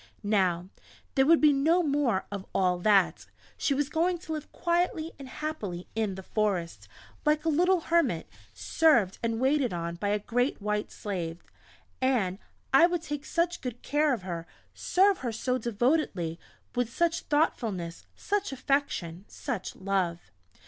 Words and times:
Now, 0.23 0.67
there 1.13 1.27
would 1.27 1.39
be 1.41 1.53
no 1.53 1.83
more 1.83 2.25
of 2.31 2.43
all 2.55 2.79
that. 2.79 3.27
She 3.55 3.75
was 3.75 3.87
going 3.87 4.17
to 4.17 4.33
live 4.33 4.51
quietly 4.51 5.11
and 5.19 5.29
happily 5.29 5.87
in 5.93 6.15
the 6.15 6.23
forest, 6.23 6.87
like 7.23 7.45
a 7.45 7.49
little 7.49 7.81
Hermit, 7.81 8.27
served 8.51 9.19
and 9.21 9.39
waited 9.39 9.73
on 9.73 9.97
by 9.97 10.07
a 10.09 10.17
great 10.17 10.59
White 10.59 10.91
Slave! 10.91 11.43
And 12.01 12.39
I 12.73 12.87
would 12.87 13.03
take 13.03 13.25
such 13.25 13.61
good 13.61 13.83
care 13.83 14.11
of 14.11 14.23
her 14.23 14.47
serve 14.73 15.19
her 15.19 15.31
so 15.31 15.59
devotedly 15.59 16.39
with 16.73 16.91
such 16.91 17.21
thoughtfulness, 17.21 18.07
such 18.15 18.51
affection, 18.51 19.25
such 19.27 19.75
love!... 19.75 20.31